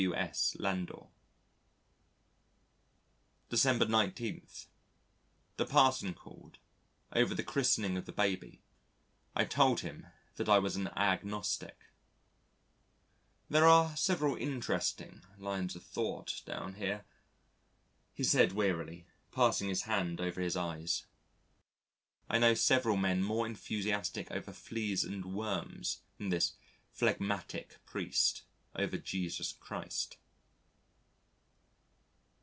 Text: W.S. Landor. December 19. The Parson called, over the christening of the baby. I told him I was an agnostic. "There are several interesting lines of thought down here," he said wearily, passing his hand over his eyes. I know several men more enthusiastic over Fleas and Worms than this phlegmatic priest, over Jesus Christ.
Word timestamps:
W.S. 0.05 0.55
Landor. 0.57 1.05
December 3.49 3.85
19. 3.85 4.47
The 5.57 5.65
Parson 5.67 6.15
called, 6.15 6.57
over 7.13 7.35
the 7.35 7.43
christening 7.43 7.95
of 7.97 8.07
the 8.07 8.11
baby. 8.11 8.63
I 9.35 9.45
told 9.45 9.81
him 9.81 10.07
I 10.39 10.57
was 10.57 10.75
an 10.75 10.87
agnostic. 10.97 11.77
"There 13.47 13.67
are 13.67 13.95
several 13.95 14.35
interesting 14.37 15.21
lines 15.37 15.75
of 15.75 15.83
thought 15.83 16.41
down 16.47 16.73
here," 16.73 17.05
he 18.11 18.23
said 18.23 18.53
wearily, 18.53 19.05
passing 19.31 19.69
his 19.69 19.83
hand 19.83 20.19
over 20.19 20.41
his 20.41 20.55
eyes. 20.57 21.05
I 22.27 22.39
know 22.39 22.55
several 22.55 22.97
men 22.97 23.21
more 23.21 23.45
enthusiastic 23.45 24.31
over 24.31 24.51
Fleas 24.51 25.03
and 25.03 25.25
Worms 25.35 26.01
than 26.17 26.29
this 26.29 26.53
phlegmatic 26.91 27.85
priest, 27.85 28.41
over 28.73 28.97
Jesus 28.97 29.51
Christ. 29.51 30.15